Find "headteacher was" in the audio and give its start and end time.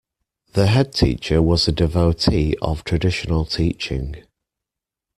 0.65-1.67